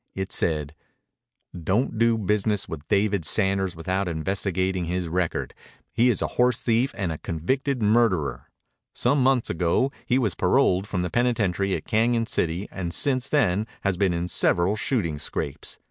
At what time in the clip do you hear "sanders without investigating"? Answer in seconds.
3.23-4.85